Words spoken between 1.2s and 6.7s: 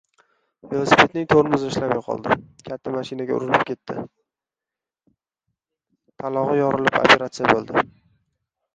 tormizi ishlamay qolib, katta mashinaga urilib ketib, talog`i